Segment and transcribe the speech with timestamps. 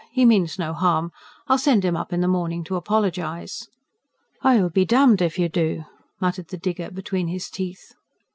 [0.11, 1.11] He means no harm.
[1.47, 3.67] I'll send him up in the morning, to apologise."
[4.41, 5.83] ("I'll be damned if you do!"
[6.19, 7.93] muttered the digger between his teeth.)